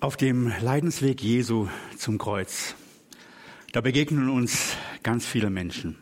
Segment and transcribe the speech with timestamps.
[0.00, 1.66] Auf dem Leidensweg Jesu
[1.96, 2.76] zum Kreuz,
[3.72, 5.96] da begegnen uns ganz viele Menschen.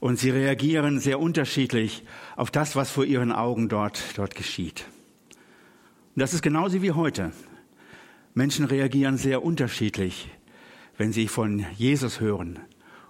[0.00, 2.04] Und sie reagieren sehr unterschiedlich
[2.36, 4.84] auf das, was vor ihren Augen dort, dort geschieht.
[6.14, 7.32] Und das ist genauso wie heute.
[8.34, 10.28] Menschen reagieren sehr unterschiedlich,
[10.98, 12.58] wenn sie von Jesus hören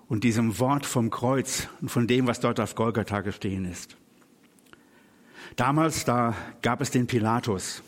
[0.07, 3.97] und diesem Wort vom Kreuz und von dem, was dort auf Golgatha gestehen ist.
[5.57, 7.83] Damals, da gab es den Pilatus,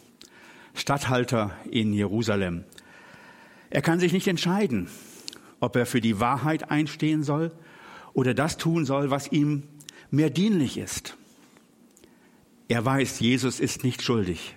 [0.75, 2.65] Statthalter in Jerusalem.
[3.71, 4.89] Er kann sich nicht entscheiden,
[5.61, 7.53] ob er für die Wahrheit einstehen soll
[8.15, 9.63] oder das tun soll, was ihm
[10.11, 11.17] mehr dienlich ist.
[12.69, 14.57] Er weiß, Jesus ist nicht schuldig.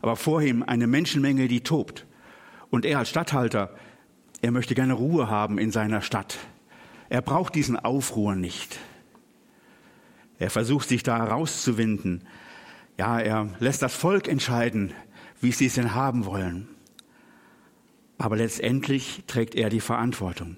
[0.00, 2.06] Aber vor ihm eine Menschenmenge, die tobt.
[2.70, 3.74] Und er als Statthalter,
[4.42, 6.38] er möchte gerne Ruhe haben in seiner Stadt.
[7.08, 8.78] Er braucht diesen Aufruhr nicht.
[10.38, 12.24] Er versucht sich da rauszuwinden.
[12.98, 14.92] Ja, er lässt das Volk entscheiden,
[15.40, 16.68] wie sie es denn haben wollen.
[18.18, 20.56] Aber letztendlich trägt er die Verantwortung.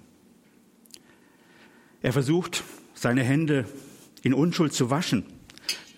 [2.00, 2.62] Er versucht,
[2.94, 3.66] seine Hände
[4.22, 5.25] in Unschuld zu waschen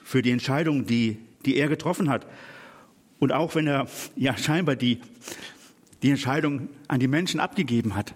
[0.05, 2.27] für die Entscheidung, die, die er getroffen hat.
[3.19, 5.01] Und auch wenn er ja scheinbar die,
[6.03, 8.15] die Entscheidung an die Menschen abgegeben hat,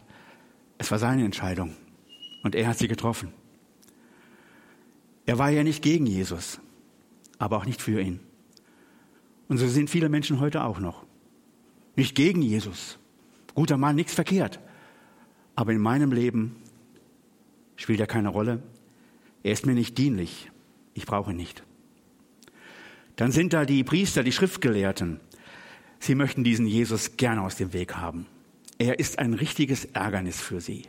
[0.78, 1.77] es war seine Entscheidung
[2.42, 3.33] und er hat sie getroffen.
[5.27, 6.61] Er war ja nicht gegen Jesus,
[7.39, 8.20] aber auch nicht für ihn.
[9.48, 11.05] Und so sind viele Menschen heute auch noch.
[11.97, 12.98] Nicht gegen Jesus.
[13.55, 14.59] Guter Mann, nichts verkehrt.
[15.55, 16.56] Aber in meinem Leben
[17.77, 18.62] spielt er keine Rolle.
[19.42, 20.51] Er ist mir nicht dienlich.
[20.95, 21.62] Ich brauche ihn nicht.
[23.17, 25.20] Dann sind da die Priester, die Schriftgelehrten.
[26.01, 28.27] Sie möchten diesen Jesus gerne aus dem Weg haben.
[28.79, 30.83] Er ist ein richtiges Ärgernis für sie.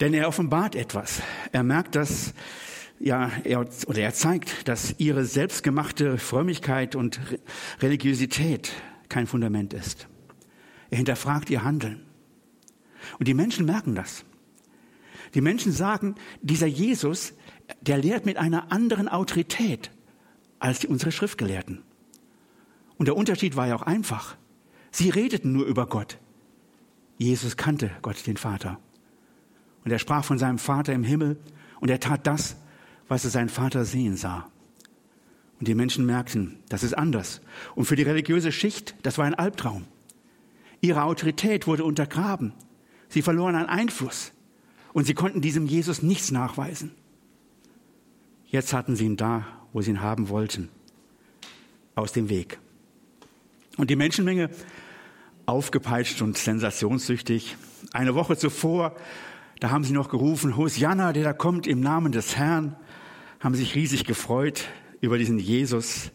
[0.00, 1.20] Denn er offenbart etwas.
[1.52, 2.32] Er merkt, dass
[3.00, 7.18] ja, er, oder er zeigt, dass ihre selbstgemachte Frömmigkeit und
[7.80, 8.72] Religiosität
[9.08, 10.06] kein Fundament ist.
[10.90, 12.02] Er hinterfragt ihr Handeln.
[13.18, 14.24] Und die Menschen merken das.
[15.34, 17.32] Die Menschen sagen, dieser Jesus,
[17.80, 19.90] der lehrt mit einer anderen Autorität
[20.58, 21.82] als unsere Schriftgelehrten.
[22.98, 24.36] Und der Unterschied war ja auch einfach.
[24.90, 26.18] Sie redeten nur über Gott.
[27.16, 28.78] Jesus kannte Gott, den Vater.
[29.84, 31.38] Und er sprach von seinem Vater im Himmel
[31.80, 32.56] und er tat das,
[33.10, 34.48] was er sein Vater sehen sah.
[35.58, 37.40] Und die Menschen merkten, das ist anders.
[37.74, 39.84] Und für die religiöse Schicht, das war ein Albtraum.
[40.80, 42.54] Ihre Autorität wurde untergraben.
[43.08, 44.32] Sie verloren an Einfluss.
[44.92, 46.92] Und sie konnten diesem Jesus nichts nachweisen.
[48.46, 50.68] Jetzt hatten sie ihn da, wo sie ihn haben wollten.
[51.96, 52.60] Aus dem Weg.
[53.76, 54.50] Und die Menschenmenge,
[55.46, 57.56] aufgepeitscht und sensationssüchtig,
[57.92, 58.94] eine Woche zuvor,
[59.58, 62.76] da haben sie noch gerufen, Hosianna, der da kommt im Namen des Herrn
[63.40, 64.68] haben sich riesig gefreut
[65.00, 66.12] über diesen Jesus.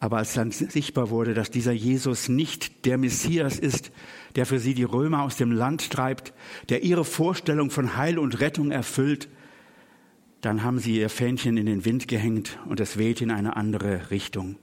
[0.00, 3.92] Aber als dann sichtbar wurde, dass dieser Jesus nicht der Messias ist,
[4.34, 6.34] der für sie die Römer aus dem Land treibt,
[6.68, 9.28] der ihre Vorstellung von Heil und Rettung erfüllt,
[10.40, 14.10] dann haben sie ihr Fähnchen in den Wind gehängt und es weht in eine andere
[14.10, 14.56] Richtung.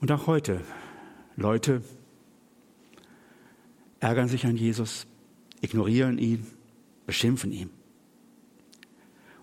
[0.00, 0.60] Und auch heute,
[1.36, 1.82] Leute
[4.00, 5.06] ärgern sich an Jesus,
[5.60, 6.46] ignorieren ihn,
[7.06, 7.77] beschimpfen ihn.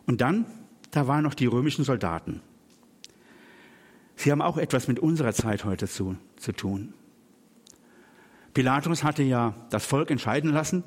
[0.06, 0.46] Und dann,
[0.92, 2.42] da waren noch die römischen Soldaten.
[4.16, 6.94] Sie haben auch etwas mit unserer Zeit heute zu, zu tun.
[8.54, 10.84] Pilatus hatte ja das Volk entscheiden lassen,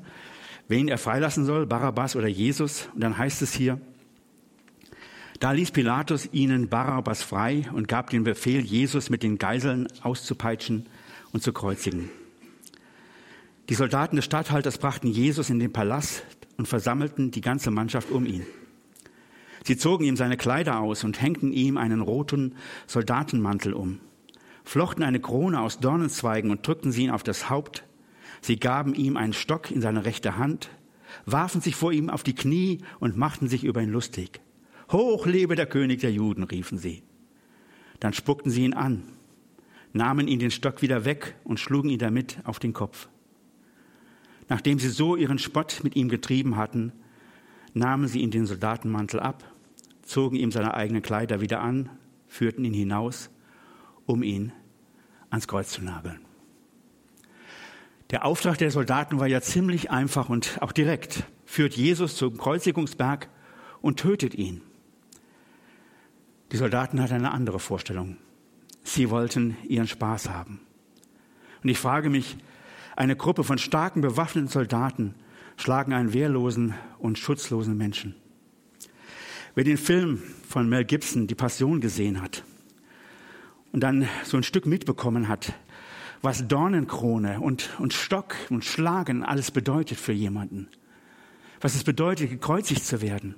[0.67, 2.89] wen er freilassen soll, Barabbas oder Jesus.
[2.93, 3.79] Und dann heißt es hier,
[5.39, 10.87] da ließ Pilatus ihnen Barabbas frei und gab den Befehl, Jesus mit den Geiseln auszupeitschen
[11.31, 12.09] und zu kreuzigen.
[13.69, 16.23] Die Soldaten des Statthalters brachten Jesus in den Palast
[16.57, 18.45] und versammelten die ganze Mannschaft um ihn.
[19.69, 22.55] Sie zogen ihm seine Kleider aus und hängten ihm einen roten
[22.87, 23.99] Soldatenmantel um,
[24.63, 27.83] flochten eine Krone aus Dornenzweigen und drückten sie ihn auf das Haupt.
[28.41, 30.71] Sie gaben ihm einen Stock in seine rechte Hand,
[31.27, 34.41] warfen sich vor ihm auf die Knie und machten sich über ihn lustig.
[34.91, 37.03] Hoch lebe der König der Juden, riefen sie.
[37.99, 39.03] Dann spuckten sie ihn an,
[39.93, 43.07] nahmen ihn den Stock wieder weg und schlugen ihn damit auf den Kopf.
[44.47, 46.91] Nachdem sie so ihren Spott mit ihm getrieben hatten,
[47.75, 49.43] nahmen sie ihm den Soldatenmantel ab,
[50.09, 51.89] zogen ihm seine eigenen Kleider wieder an,
[52.27, 53.29] führten ihn hinaus,
[54.07, 54.51] um ihn
[55.29, 56.19] ans Kreuz zu nageln.
[58.09, 61.25] Der Auftrag der Soldaten war ja ziemlich einfach und auch direkt.
[61.45, 63.29] Führt Jesus zum Kreuzigungsberg
[63.81, 64.61] und tötet ihn.
[66.51, 68.17] Die Soldaten hatten eine andere Vorstellung.
[68.81, 70.59] Sie wollten ihren Spaß haben.
[71.61, 72.37] Und ich frage mich,
[72.95, 75.13] eine Gruppe von starken bewaffneten Soldaten
[75.55, 78.15] schlagen einen wehrlosen und schutzlosen Menschen.
[79.59, 82.45] Wer den Film von Mel Gibson, Die Passion, gesehen hat,
[83.73, 85.51] und dann so ein Stück mitbekommen hat,
[86.21, 90.69] was Dornenkrone und, und Stock und Schlagen alles bedeutet für jemanden.
[91.59, 93.35] Was es bedeutet, gekreuzigt zu werden.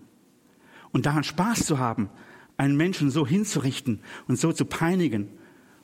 [0.92, 2.12] Und daran Spaß zu haben,
[2.56, 5.28] einen Menschen so hinzurichten und so zu peinigen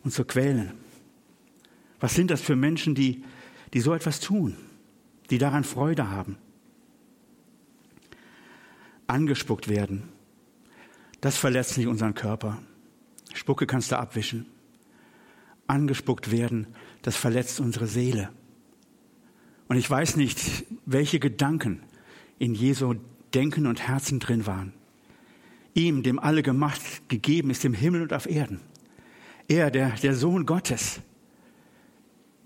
[0.04, 0.74] und zu quälen.
[2.00, 3.24] Was sind das für Menschen, die,
[3.74, 4.56] die so etwas tun,
[5.32, 6.38] die daran Freude haben?
[9.08, 10.04] Angespuckt werden,
[11.22, 12.62] das verletzt nicht unseren Körper.
[13.34, 14.46] Spucke kannst du abwischen.
[15.68, 16.68] Angespuckt werden,
[17.02, 18.30] das verletzt unsere Seele.
[19.68, 21.84] Und ich weiß nicht, welche Gedanken
[22.40, 22.96] in Jesu
[23.34, 24.74] Denken und Herzen drin waren.
[25.74, 28.62] Ihm, dem alle gemacht, gegeben ist im Himmel und auf Erden.
[29.48, 31.02] Er, der, der Sohn Gottes,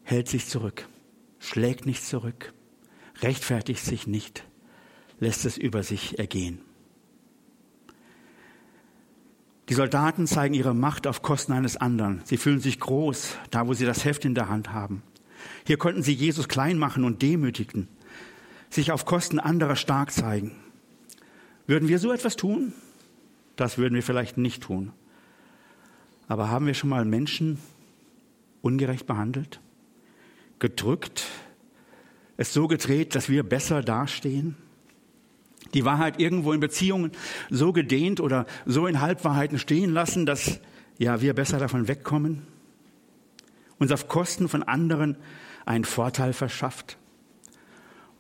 [0.04, 0.88] hält sich zurück,
[1.40, 2.54] schlägt nicht zurück,
[3.22, 4.44] rechtfertigt sich nicht,
[5.20, 6.60] lässt es über sich ergehen.
[9.72, 12.20] Die Soldaten zeigen ihre Macht auf Kosten eines anderen.
[12.26, 15.02] Sie fühlen sich groß, da wo sie das Heft in der Hand haben.
[15.66, 17.88] Hier konnten sie Jesus klein machen und demütigen,
[18.70, 20.52] sich auf Kosten anderer stark zeigen.
[21.68, 22.74] Würden wir so etwas tun?
[23.56, 24.92] Das würden wir vielleicht nicht tun.
[26.28, 27.58] Aber haben wir schon mal Menschen
[28.62, 29.62] ungerecht behandelt,
[30.60, 31.24] gedrückt,
[32.36, 34.58] es so gedreht, dass wir besser dastehen?
[35.74, 37.12] Die Wahrheit irgendwo in Beziehungen
[37.50, 40.60] so gedehnt oder so in Halbwahrheiten stehen lassen, dass
[40.98, 42.46] ja wir besser davon wegkommen,
[43.78, 45.18] uns auf Kosten von anderen
[45.66, 46.98] einen Vorteil verschafft?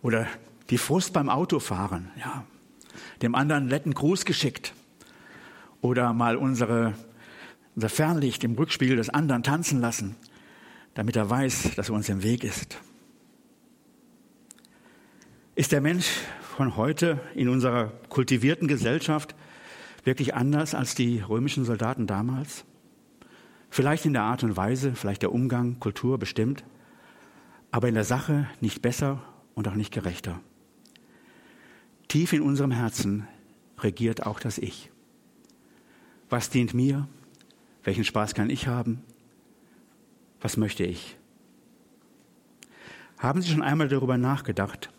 [0.01, 0.27] Oder
[0.69, 2.45] die Frust beim Autofahren, ja,
[3.21, 4.73] dem anderen netten Gruß geschickt?
[5.81, 6.93] Oder mal unsere,
[7.75, 10.15] unser Fernlicht im Rückspiegel des anderen tanzen lassen,
[10.93, 12.77] damit er weiß, dass er uns im Weg ist.
[15.55, 16.07] Ist der Mensch
[16.51, 19.35] von heute in unserer kultivierten Gesellschaft
[20.03, 22.65] wirklich anders als die römischen Soldaten damals?
[23.69, 26.65] Vielleicht in der Art und Weise, vielleicht der Umgang, Kultur bestimmt,
[27.71, 29.21] aber in der Sache nicht besser
[29.55, 30.41] und auch nicht gerechter.
[32.09, 33.27] Tief in unserem Herzen
[33.79, 34.91] regiert auch das Ich.
[36.29, 37.07] Was dient mir?
[37.83, 39.01] Welchen Spaß kann ich haben?
[40.41, 41.17] Was möchte ich?
[43.17, 44.89] Haben Sie schon einmal darüber nachgedacht,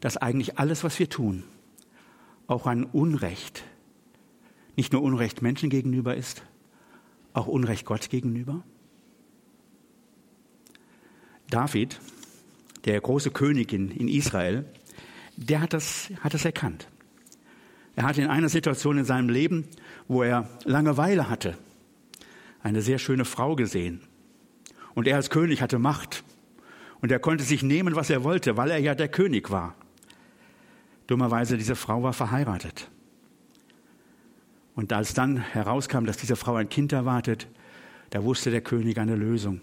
[0.00, 1.44] dass eigentlich alles, was wir tun,
[2.46, 3.64] auch ein Unrecht,
[4.76, 6.42] nicht nur Unrecht Menschen gegenüber ist,
[7.32, 8.62] auch Unrecht Gott gegenüber?
[11.50, 12.00] David,
[12.84, 14.64] der große König in, in Israel,
[15.36, 16.88] der hat das, hat das erkannt.
[17.96, 19.66] Er hatte in einer Situation in seinem Leben,
[20.06, 21.58] wo er Langeweile hatte,
[22.62, 24.00] eine sehr schöne Frau gesehen.
[24.94, 26.24] Und er als König hatte Macht.
[27.00, 29.74] Und er konnte sich nehmen, was er wollte, weil er ja der König war.
[31.08, 32.90] Dummerweise, diese Frau war verheiratet.
[34.76, 37.48] Und als dann herauskam, dass diese Frau ein Kind erwartet,
[38.10, 39.60] da wusste der König eine Lösung.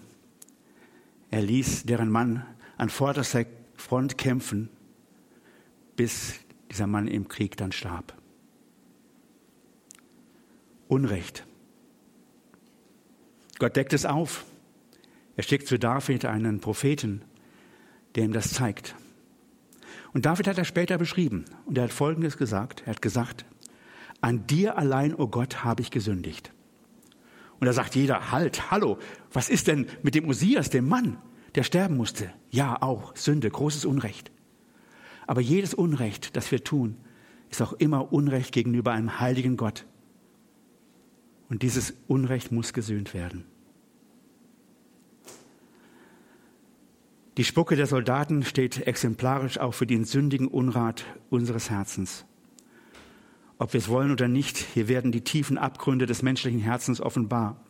[1.32, 2.46] Er ließ deren Mann
[2.78, 3.46] an vorderster
[3.76, 4.70] Front kämpfen,
[5.96, 6.40] bis
[6.72, 8.14] dieser Mann im Krieg dann starb.
[10.88, 11.46] Unrecht.
[13.60, 14.46] Gott deckt es auf.
[15.38, 17.22] Er schickt zu David einen Propheten,
[18.16, 18.96] der ihm das zeigt.
[20.16, 21.44] Und David hat er später beschrieben.
[21.66, 22.84] Und er hat Folgendes gesagt.
[22.86, 23.44] Er hat gesagt,
[24.22, 26.54] an dir allein, o oh Gott, habe ich gesündigt.
[27.60, 28.98] Und da sagt jeder, halt, hallo,
[29.34, 31.18] was ist denn mit dem Osias, dem Mann,
[31.56, 32.32] der sterben musste?
[32.50, 34.32] Ja, auch Sünde, großes Unrecht.
[35.28, 36.96] Aber jedes Unrecht, das wir tun,
[37.50, 39.86] ist auch immer Unrecht gegenüber einem heiligen Gott.
[41.50, 43.44] Und dieses Unrecht muss gesühnt werden.
[47.38, 52.26] Die Spucke der Soldaten steht exemplarisch auch für den sündigen Unrat unseres Herzens.
[53.58, 57.62] Ob wir es wollen oder nicht, hier werden die tiefen Abgründe des menschlichen Herzens offenbar.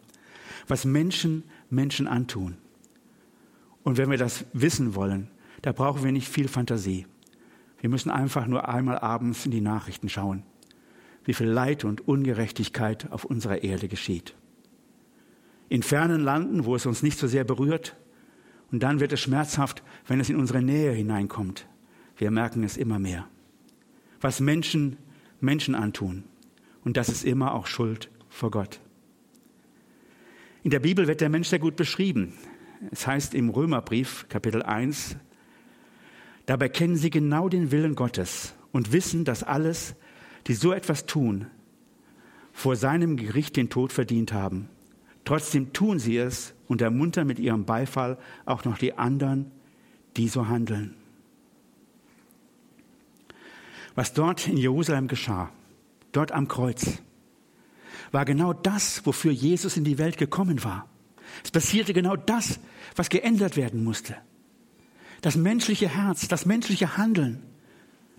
[0.67, 2.57] Was Menschen Menschen antun.
[3.81, 5.31] Und wenn wir das wissen wollen,
[5.63, 7.07] da brauchen wir nicht viel Fantasie.
[7.79, 10.43] Wir müssen einfach nur einmal abends in die Nachrichten schauen,
[11.24, 14.36] wie viel Leid und Ungerechtigkeit auf unserer Erde geschieht.
[15.69, 17.95] In fernen Landen, wo es uns nicht so sehr berührt,
[18.72, 21.67] und dann wird es schmerzhaft, wenn es in unsere Nähe hineinkommt.
[22.17, 23.27] Wir merken es immer mehr.
[24.22, 24.98] Was Menschen
[25.39, 26.24] Menschen antun.
[26.84, 28.79] Und das ist immer auch Schuld vor Gott.
[30.63, 32.34] In der Bibel wird der Mensch sehr gut beschrieben.
[32.91, 35.15] Es heißt im Römerbrief, Kapitel 1,
[36.45, 39.95] dabei kennen sie genau den Willen Gottes und wissen, dass alles,
[40.48, 41.48] die so etwas tun,
[42.51, 44.69] vor seinem Gericht den Tod verdient haben.
[45.25, 49.51] Trotzdem tun sie es und ermuntern mit ihrem Beifall auch noch die anderen,
[50.15, 50.96] die so handeln.
[53.96, 55.50] Was dort in Jerusalem geschah,
[56.12, 57.01] dort am Kreuz,
[58.12, 60.88] war genau das, wofür Jesus in die Welt gekommen war.
[61.44, 62.60] Es passierte genau das,
[62.96, 64.15] was geändert werden musste.
[65.22, 67.41] Das menschliche Herz, das menschliche Handeln,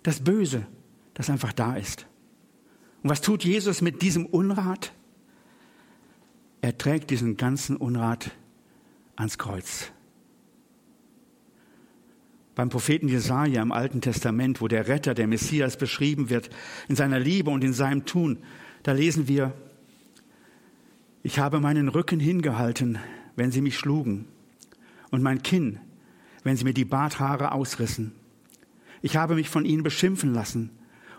[0.02, 0.66] das Böse,
[1.14, 2.06] das einfach da ist.
[3.02, 4.92] Und was tut Jesus mit diesem Unrat?
[6.66, 8.32] Er trägt diesen ganzen Unrat
[9.14, 9.92] ans Kreuz.
[12.56, 16.50] Beim Propheten Jesaja im Alten Testament, wo der Retter, der Messias beschrieben wird,
[16.88, 18.38] in seiner Liebe und in seinem Tun,
[18.82, 19.54] da lesen wir,
[21.22, 22.98] ich habe meinen Rücken hingehalten,
[23.36, 24.26] wenn sie mich schlugen,
[25.12, 25.78] und mein Kinn,
[26.42, 28.10] wenn sie mir die Barthaare ausrissen.
[29.02, 30.70] Ich habe mich von ihnen beschimpfen lassen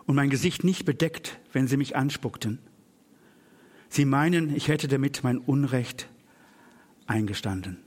[0.06, 2.60] und mein Gesicht nicht bedeckt, wenn sie mich anspuckten.
[3.90, 6.10] Sie meinen, ich hätte damit mein Unrecht
[7.06, 7.78] eingestanden.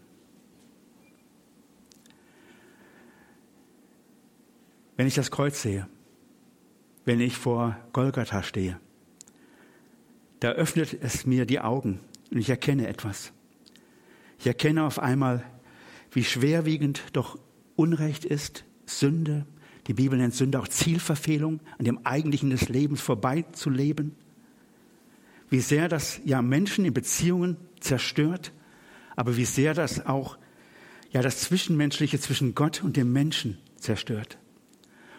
[4.97, 5.88] Wenn ich das Kreuz sehe,
[7.04, 8.78] wenn ich vor Golgatha stehe,
[10.40, 13.33] da öffnet es mir die Augen und ich erkenne etwas.
[14.38, 15.45] Ich erkenne auf einmal,
[16.12, 17.38] wie schwerwiegend doch
[17.76, 19.47] Unrecht ist, Sünde.
[19.87, 24.14] Die Bibel nennt Sünde auch Zielverfehlung, an dem Eigentlichen des Lebens vorbeizuleben.
[25.50, 28.52] Wie sehr das ja Menschen in Beziehungen zerstört,
[29.16, 30.38] aber wie sehr das auch
[31.11, 34.38] ja das Zwischenmenschliche zwischen Gott und dem Menschen zerstört.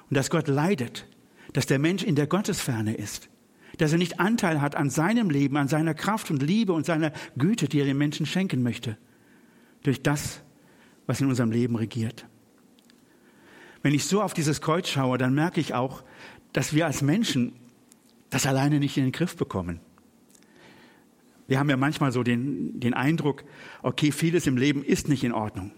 [0.10, 1.06] Und dass Gott leidet,
[1.54, 3.30] dass der Mensch in der Gottesferne ist,
[3.78, 7.12] dass er nicht Anteil hat an seinem Leben, an seiner Kraft und Liebe und seiner
[7.38, 8.98] Güte, die er den Menschen schenken möchte,
[9.84, 10.42] durch das,
[11.08, 12.26] was in unserem Leben regiert.
[13.82, 16.04] Wenn ich so auf dieses Kreuz schaue, dann merke ich auch,
[16.54, 17.54] dass wir als Menschen
[18.30, 19.80] das alleine nicht in den Griff bekommen.
[21.52, 23.44] Wir haben ja manchmal so den, den Eindruck,
[23.84, 25.74] okay, vieles im Leben ist nicht in Ordnung.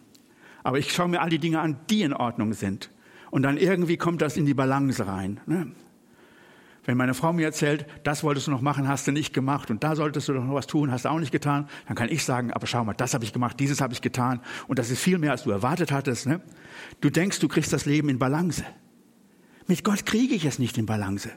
[0.62, 2.92] Aber ich schaue mir all die Dinge an, die in Ordnung sind.
[3.32, 5.40] Und dann irgendwie kommt das in die Balance rein.
[5.48, 5.72] Ne?
[6.86, 9.84] Wenn meine Frau mir erzählt, das wolltest du noch machen, hast du nicht gemacht und
[9.84, 12.24] da solltest du doch noch was tun, hast du auch nicht getan, dann kann ich
[12.24, 15.02] sagen, aber schau mal, das habe ich gemacht, dieses habe ich getan und das ist
[15.02, 16.28] viel mehr, als du erwartet hattest.
[16.28, 16.40] Ne?
[17.02, 18.64] Du denkst, du kriegst das Leben in Balance.
[19.66, 21.32] Mit Gott kriege ich es nicht in Balance.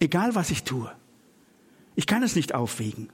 [0.00, 0.90] Egal was ich tue.
[1.96, 3.10] Ich kann es nicht aufwägen.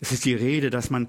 [0.00, 1.08] Es ist die Rede, dass man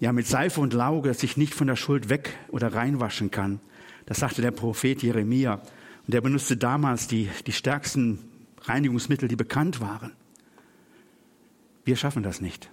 [0.00, 3.60] ja mit Seife und Lauge sich nicht von der Schuld weg oder reinwaschen kann.
[4.06, 5.60] Das sagte der Prophet Jeremia.
[6.06, 8.18] Und er benutzte damals die, die stärksten
[8.62, 10.12] Reinigungsmittel, die bekannt waren.
[11.84, 12.70] Wir schaffen das nicht.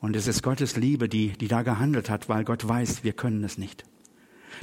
[0.00, 3.44] Und es ist Gottes Liebe, die, die da gehandelt hat, weil Gott weiß, wir können
[3.44, 3.84] es nicht.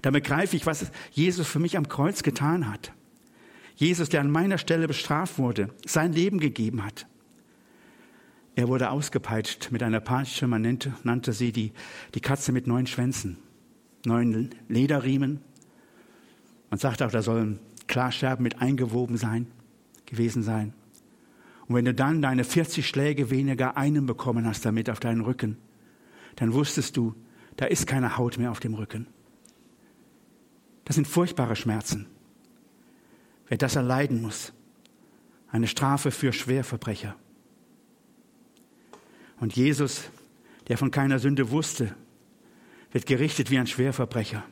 [0.02, 2.94] Da begreife ich, was Jesus für mich am Kreuz getan hat.
[3.76, 7.08] Jesus, der an meiner Stelle bestraft wurde, sein Leben gegeben hat.
[8.56, 11.72] Er wurde ausgepeitscht mit einer Peitsche, man nannte, nannte sie die,
[12.14, 13.38] die Katze mit neun Schwänzen,
[14.06, 15.42] neun Lederriemen,
[16.70, 19.48] man sagt auch, da sollen Klarscherben mit eingewoben sein,
[20.06, 20.74] gewesen sein.
[21.68, 25.58] Und wenn du dann deine 40 Schläge weniger einen bekommen hast damit auf deinen Rücken,
[26.36, 27.16] dann wusstest du,
[27.58, 29.08] da ist keine Haut mehr auf dem Rücken.
[30.86, 32.08] Das sind furchtbare Schmerzen.
[33.48, 34.54] Wer das erleiden muss,
[35.52, 37.16] eine Strafe für Schwerverbrecher.
[39.40, 40.10] Und Jesus,
[40.68, 41.96] der von keiner Sünde wusste,
[42.92, 44.44] wird gerichtet wie ein Schwerverbrecher.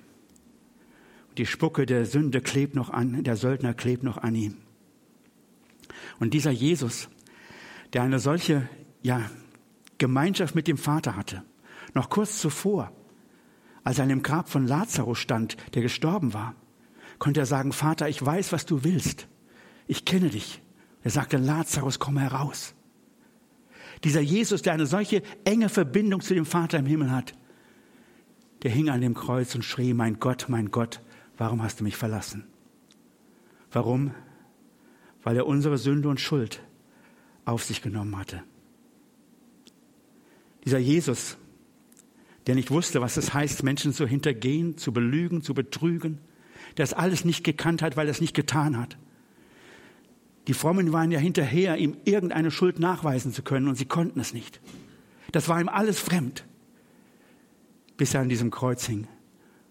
[1.38, 4.58] Die Spucke der Sünde klebt noch an, der Söldner klebt noch an ihm.
[6.20, 7.10] Und dieser Jesus,
[7.94, 8.68] der eine solche,
[9.04, 9.30] ja,
[9.98, 11.44] Gemeinschaft mit dem Vater hatte,
[11.94, 12.92] noch kurz zuvor,
[13.84, 16.56] als er an dem Grab von Lazarus stand, der gestorben war,
[17.20, 19.28] konnte er sagen, Vater, ich weiß, was du willst.
[19.88, 20.62] Ich kenne dich.
[21.04, 22.76] Er sagte, Lazarus, komm heraus.
[24.04, 27.34] Dieser Jesus, der eine solche enge Verbindung zu dem Vater im Himmel hat,
[28.64, 31.02] der hing an dem Kreuz und schrie, mein Gott, mein Gott,
[31.38, 32.46] warum hast du mich verlassen?
[33.72, 34.12] Warum?
[35.24, 36.62] Weil er unsere Sünde und Schuld
[37.46, 38.44] auf sich genommen hatte.
[40.66, 41.38] Dieser Jesus,
[42.46, 46.20] der nicht wusste, was es heißt, Menschen zu hintergehen, zu belügen, zu betrügen,
[46.78, 48.98] der es alles nicht gekannt hat, weil er es nicht getan hat.
[50.48, 54.34] Die Frommen waren ja hinterher, ihm irgendeine Schuld nachweisen zu können und sie konnten es
[54.34, 54.62] nicht.
[55.34, 56.46] Das war ihm alles fremd,
[57.98, 59.08] bis er an diesem Kreuz hing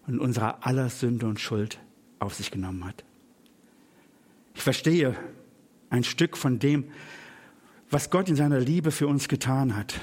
[0.06, 1.78] und unserer aller Sünde und Schuld
[2.18, 3.04] auf sich genommen hat.
[4.54, 5.16] Ich verstehe
[5.88, 6.84] ein Stück von dem,
[7.88, 9.94] was Gott in seiner Liebe für uns getan hat.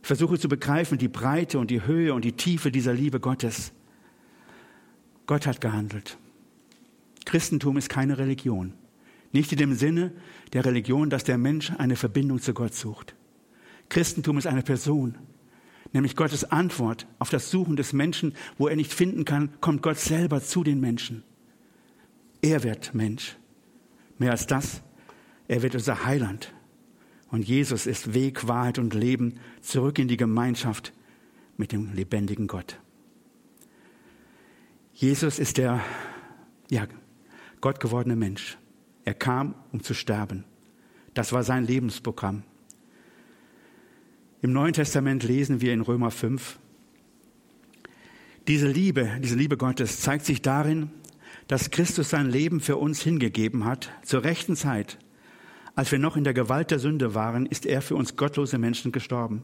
[0.00, 3.72] Ich versuche zu begreifen die Breite und die Höhe und die Tiefe dieser Liebe Gottes.
[5.26, 6.16] Gott hat gehandelt.
[7.26, 8.72] Christentum ist keine Religion.
[9.32, 10.12] Nicht in dem Sinne
[10.52, 13.14] der Religion, dass der Mensch eine Verbindung zu Gott sucht.
[13.88, 15.16] Christentum ist eine Person,
[15.92, 19.98] nämlich Gottes Antwort auf das Suchen des Menschen, wo er nicht finden kann, kommt Gott
[19.98, 21.22] selber zu den Menschen.
[22.42, 23.36] Er wird Mensch.
[24.18, 24.82] Mehr als das,
[25.46, 26.52] er wird unser Heiland,
[27.30, 30.92] Und Jesus ist Weg, Wahrheit und Leben zurück in die Gemeinschaft
[31.56, 32.80] mit dem lebendigen Gott.
[34.94, 35.80] Jesus ist der
[36.70, 36.86] ja,
[37.60, 38.58] Gott gewordene Mensch.
[39.08, 40.44] Er kam, um zu sterben.
[41.14, 42.42] Das war sein Lebensprogramm.
[44.42, 46.58] Im Neuen Testament lesen wir in Römer 5,
[48.48, 50.90] diese Liebe, diese Liebe Gottes zeigt sich darin,
[51.46, 54.98] dass Christus sein Leben für uns hingegeben hat, zur rechten Zeit.
[55.74, 58.92] Als wir noch in der Gewalt der Sünde waren, ist er für uns gottlose Menschen
[58.92, 59.42] gestorben.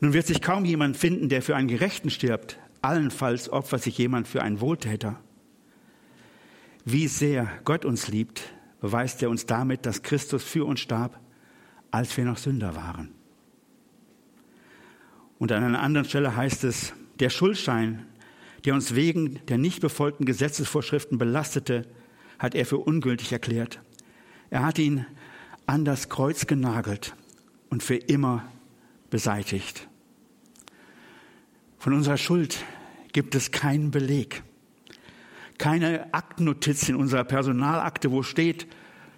[0.00, 2.58] Nun wird sich kaum jemand finden, der für einen Gerechten stirbt.
[2.80, 5.20] Allenfalls opfert sich jemand für einen Wohltäter.
[6.84, 8.42] Wie sehr Gott uns liebt,
[8.80, 11.20] beweist er uns damit, dass Christus für uns starb,
[11.90, 13.12] als wir noch Sünder waren.
[15.38, 18.06] Und an einer anderen Stelle heißt es, der Schuldschein,
[18.64, 21.86] der uns wegen der nicht befolgten Gesetzesvorschriften belastete,
[22.38, 23.80] hat er für ungültig erklärt.
[24.50, 25.06] Er hat ihn
[25.66, 27.14] an das Kreuz genagelt
[27.68, 28.50] und für immer
[29.10, 29.88] beseitigt.
[31.78, 32.64] Von unserer Schuld
[33.12, 34.42] gibt es keinen Beleg,
[35.60, 38.66] keine Aktennotiz in unserer Personalakte, wo steht,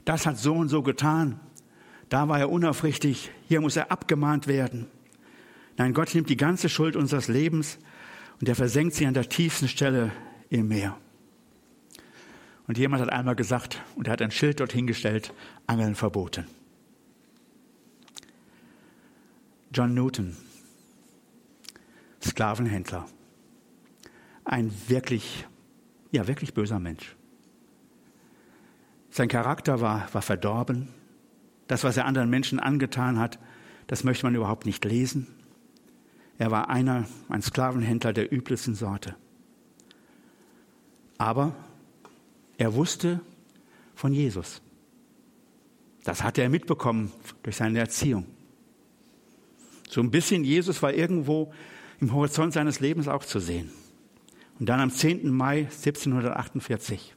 [0.04, 1.38] das hat so und so getan,
[2.08, 4.88] da war er unaufrichtig, hier muss er abgemahnt werden.
[5.78, 7.78] Nein, Gott nimmt die ganze Schuld unseres Lebens
[8.40, 10.11] und er versenkt sie an der tiefsten Stelle
[10.50, 10.99] im Meer.
[12.66, 15.32] Und jemand hat einmal gesagt, und er hat ein Schild dort hingestellt,
[15.68, 16.46] Angeln verboten.
[19.72, 20.37] John Newton,
[22.20, 23.06] Sklavenhändler,
[24.44, 25.46] ein wirklich,
[26.12, 27.16] ja, wirklich böser Mensch.
[29.11, 30.88] Sein Charakter war, war verdorben.
[31.66, 33.38] Das, was er anderen Menschen angetan hat,
[33.87, 35.26] das möchte man überhaupt nicht lesen.
[36.38, 39.16] Er war einer, ein Sklavenhändler der übelsten Sorte.
[41.19, 41.54] Aber
[42.59, 43.21] er wusste
[43.95, 44.61] von Jesus.
[46.04, 48.26] Das hatte er mitbekommen durch seine Erziehung.
[49.88, 51.52] So ein bisschen Jesus war irgendwo
[52.00, 53.71] im Horizont seines Lebens auch zu sehen.
[54.62, 55.28] Und dann am 10.
[55.28, 57.16] Mai 1748,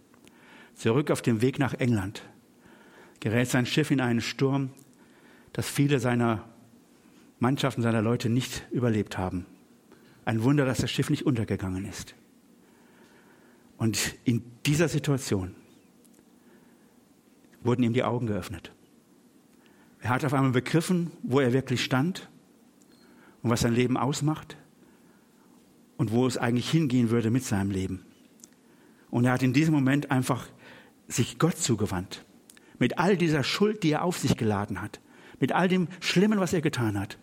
[0.73, 2.23] zurück auf dem Weg nach England,
[3.19, 4.71] gerät sein Schiff in einen Sturm,
[5.53, 6.49] das viele seiner
[7.37, 9.45] Mannschaften seiner Leute nicht überlebt haben.
[10.25, 12.15] Ein Wunder, dass das Schiff nicht untergegangen ist.
[13.77, 15.53] Und in dieser Situation
[17.61, 18.71] wurden ihm die Augen geöffnet.
[19.99, 22.27] Er hat auf einmal begriffen, wo er wirklich stand
[23.43, 24.57] und was sein Leben ausmacht
[25.97, 28.05] und wo es eigentlich hingehen würde mit seinem Leben.
[29.09, 30.47] Und er hat in diesem Moment einfach
[31.07, 32.25] sich Gott zugewandt.
[32.79, 34.99] Mit all dieser Schuld, die er auf sich geladen hat.
[35.39, 37.17] Mit all dem Schlimmen, was er getan hat.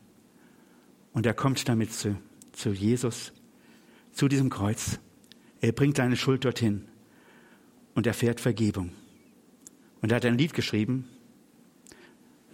[1.12, 2.16] Und er kommt damit zu,
[2.52, 3.32] zu Jesus,
[4.12, 4.98] zu diesem Kreuz.
[5.60, 6.86] Er bringt seine Schuld dorthin
[7.94, 8.92] und erfährt Vergebung.
[10.00, 11.06] Und er hat ein Lied geschrieben,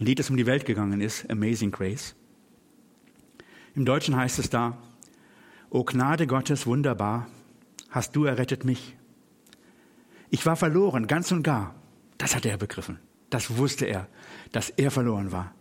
[0.00, 2.14] ein Lied, das um die Welt gegangen ist, Amazing Grace.
[3.74, 4.76] Im Deutschen heißt es da,
[5.70, 7.26] O Gnade Gottes, wunderbar,
[7.90, 8.96] hast du errettet mich.
[10.30, 11.74] Ich war verloren, ganz und gar.
[12.16, 12.98] Das hat er begriffen.
[13.30, 14.08] Das wusste er,
[14.52, 15.54] dass er verloren war.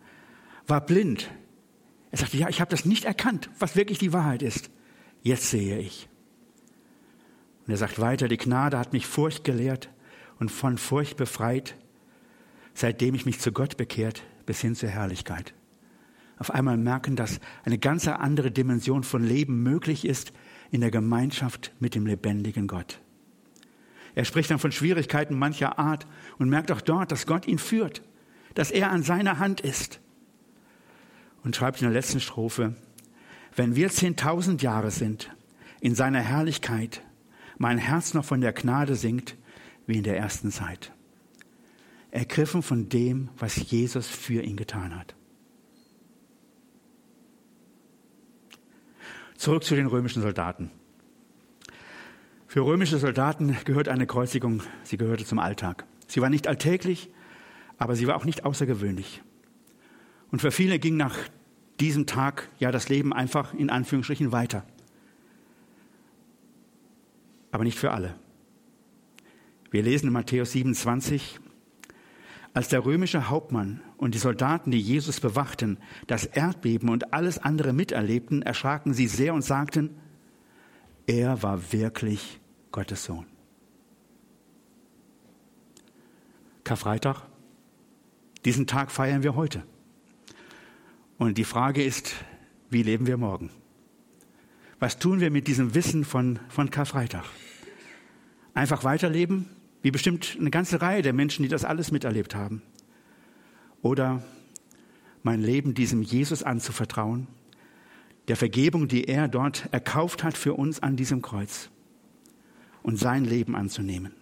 [0.65, 1.29] War blind,
[2.11, 4.69] er sagte, ja, ich habe das nicht erkannt, was wirklich die Wahrheit ist.
[5.21, 6.07] Jetzt sehe ich.
[7.65, 9.89] Und er sagt weiter, die Gnade hat mich Furcht gelehrt
[10.39, 11.75] und von Furcht befreit,
[12.73, 15.53] seitdem ich mich zu Gott bekehrt, bis hin zur Herrlichkeit.
[16.37, 20.33] Auf einmal merken, dass eine ganz andere Dimension von Leben möglich ist
[20.71, 22.99] in der Gemeinschaft mit dem lebendigen Gott.
[24.13, 28.01] Er spricht dann von Schwierigkeiten mancher Art und merkt auch dort, dass Gott ihn führt,
[28.55, 29.99] dass er an seiner Hand ist
[31.43, 32.75] und schreibt in der letzten Strophe,
[33.55, 35.35] wenn wir zehntausend Jahre sind
[35.81, 37.01] in seiner Herrlichkeit,
[37.57, 39.35] mein Herz noch von der Gnade singt
[39.87, 40.91] wie in der ersten Zeit.
[42.11, 45.16] Ergriffen von dem, was Jesus für ihn getan hat.
[49.37, 50.71] Zurück zu den römischen Soldaten.
[52.47, 55.85] Für römische Soldaten gehört eine Kreuzigung, sie gehörte zum Alltag.
[56.07, 57.11] Sie war nicht alltäglich,
[57.77, 59.21] aber sie war auch nicht außergewöhnlich.
[60.31, 61.15] Und für viele ging nach
[61.79, 64.65] diesem Tag ja das Leben einfach in Anführungsstrichen weiter.
[67.51, 68.15] Aber nicht für alle.
[69.69, 71.39] Wir lesen in Matthäus 27,
[72.53, 77.73] als der römische Hauptmann und die Soldaten, die Jesus bewachten, das Erdbeben und alles andere
[77.73, 79.89] miterlebten, erschraken sie sehr und sagten,
[81.07, 82.39] er war wirklich
[82.71, 83.25] Gottes Sohn.
[86.63, 87.21] Karfreitag,
[88.45, 89.63] diesen Tag feiern wir heute.
[91.17, 92.13] Und die Frage ist,
[92.69, 93.49] wie leben wir morgen?
[94.79, 97.25] Was tun wir mit diesem Wissen von, von Karfreitag?
[98.53, 99.49] Einfach weiterleben,
[99.81, 102.61] wie bestimmt eine ganze Reihe der Menschen, die das alles miterlebt haben.
[103.81, 104.23] Oder
[105.23, 107.27] mein Leben diesem Jesus anzuvertrauen,
[108.27, 111.69] der Vergebung, die er dort erkauft hat für uns an diesem Kreuz
[112.83, 114.13] und sein Leben anzunehmen.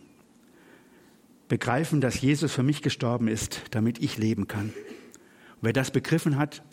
[1.48, 4.68] Begreifen, dass Jesus für mich gestorben ist, damit ich leben kann.
[4.68, 6.64] Und wer das begriffen hat,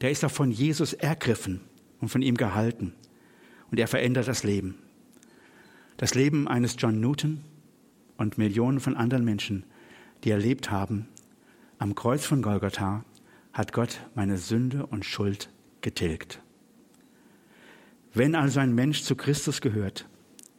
[0.00, 1.60] der ist auch von Jesus ergriffen
[2.00, 2.94] und von ihm gehalten.
[3.70, 4.74] Und er verändert das Leben.
[5.96, 7.44] Das Leben eines John Newton
[8.16, 9.64] und Millionen von anderen Menschen,
[10.24, 11.08] die erlebt haben,
[11.82, 13.04] am Kreuz von Golgatha
[13.52, 16.40] hat Gott meine Sünde und Schuld getilgt.
[18.14, 20.08] Wenn also ein Mensch zu Christus gehört,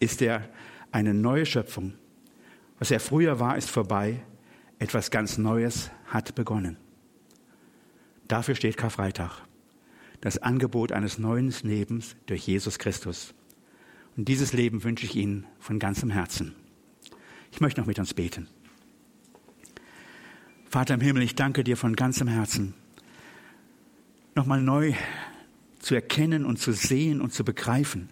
[0.02, 0.50] ist er
[0.92, 1.94] eine neue Schöpfung.
[2.78, 4.22] Was er früher war, ist vorbei.
[4.80, 6.76] Etwas ganz Neues hat begonnen.
[8.28, 9.44] Dafür steht Karfreitag.
[10.20, 13.34] Das Angebot eines neuen Lebens durch Jesus Christus.
[14.18, 16.54] Und dieses Leben wünsche ich Ihnen von ganzem Herzen.
[17.54, 18.50] Ich möchte noch mit uns beten.
[20.74, 22.74] Vater im Himmel, ich danke dir von ganzem Herzen,
[24.34, 24.96] nochmal neu
[25.78, 28.10] zu erkennen und zu sehen und zu begreifen,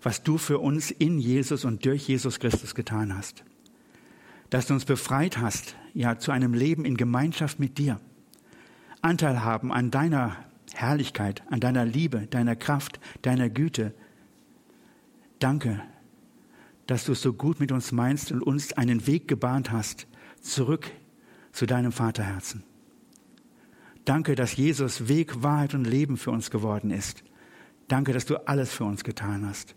[0.00, 3.44] was du für uns in Jesus und durch Jesus Christus getan hast.
[4.48, 8.00] Dass du uns befreit hast, ja, zu einem Leben in Gemeinschaft mit dir.
[9.02, 10.38] Anteil haben an deiner
[10.72, 13.92] Herrlichkeit, an deiner Liebe, deiner Kraft, deiner Güte.
[15.38, 15.82] Danke,
[16.86, 20.06] dass du es so gut mit uns meinst und uns einen Weg gebahnt hast,
[20.40, 20.90] zurück
[21.52, 22.64] zu deinem Vaterherzen.
[24.04, 27.22] Danke, dass Jesus Weg, Wahrheit und Leben für uns geworden ist.
[27.88, 29.74] Danke, dass du alles für uns getan hast.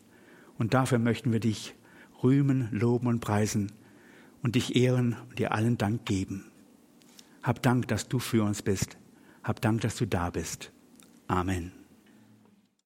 [0.57, 1.75] Und dafür möchten wir dich
[2.23, 3.71] rühmen, loben und preisen
[4.41, 6.45] und dich ehren und dir allen Dank geben.
[7.41, 8.97] Hab Dank, dass du für uns bist.
[9.43, 10.71] Hab Dank, dass du da bist.
[11.27, 11.82] Amen.